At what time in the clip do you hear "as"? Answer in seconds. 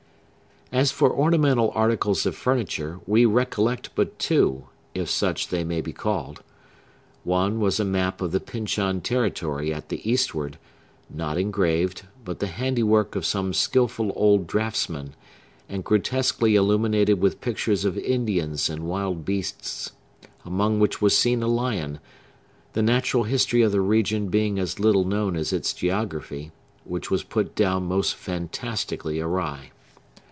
0.73-0.89, 24.57-24.79, 25.35-25.51